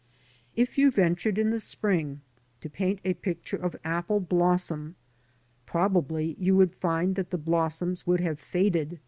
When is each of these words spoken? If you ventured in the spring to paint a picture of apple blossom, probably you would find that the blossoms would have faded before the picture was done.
If 0.55 0.79
you 0.79 0.89
ventured 0.89 1.37
in 1.37 1.51
the 1.51 1.59
spring 1.59 2.21
to 2.61 2.71
paint 2.71 2.99
a 3.05 3.13
picture 3.13 3.57
of 3.57 3.75
apple 3.83 4.19
blossom, 4.19 4.95
probably 5.67 6.35
you 6.39 6.55
would 6.57 6.73
find 6.73 7.13
that 7.17 7.29
the 7.29 7.37
blossoms 7.37 8.07
would 8.07 8.19
have 8.19 8.39
faded 8.39 8.49
before 8.49 8.71
the 8.71 8.79
picture 8.79 8.89
was 8.89 8.97
done. 8.99 8.99